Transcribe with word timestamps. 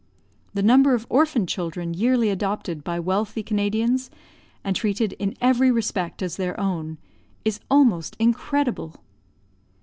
The 0.55 0.63
number 0.63 0.95
of 0.95 1.05
orphan 1.11 1.45
children 1.45 1.93
yearly 1.93 2.31
adopted 2.31 2.83
by 2.83 2.99
wealthy 2.99 3.43
Canadians, 3.43 4.09
and 4.63 4.75
treated 4.75 5.13
in 5.19 5.35
every 5.39 5.69
respect 5.69 6.23
as 6.23 6.37
their 6.37 6.59
own, 6.59 6.97
is 7.45 7.59
almost 7.69 8.15
incredible. 8.17 8.95